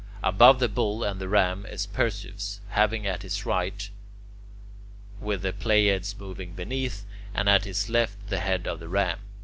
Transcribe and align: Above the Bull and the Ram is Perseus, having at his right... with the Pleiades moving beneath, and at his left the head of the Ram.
Above 0.23 0.57
the 0.59 0.67
Bull 0.67 1.03
and 1.03 1.21
the 1.21 1.29
Ram 1.29 1.63
is 1.67 1.85
Perseus, 1.85 2.59
having 2.69 3.05
at 3.05 3.21
his 3.21 3.45
right... 3.45 3.87
with 5.19 5.43
the 5.43 5.53
Pleiades 5.53 6.15
moving 6.17 6.53
beneath, 6.53 7.05
and 7.35 7.47
at 7.47 7.65
his 7.65 7.87
left 7.87 8.17
the 8.29 8.39
head 8.39 8.65
of 8.65 8.79
the 8.79 8.89
Ram. 8.89 9.19